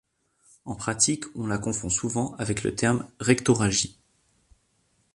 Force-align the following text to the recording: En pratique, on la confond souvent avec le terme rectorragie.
En 0.65 0.73
pratique, 0.73 1.25
on 1.35 1.45
la 1.45 1.59
confond 1.59 1.91
souvent 1.91 2.33
avec 2.39 2.63
le 2.63 2.73
terme 2.73 3.05
rectorragie. 3.19 3.99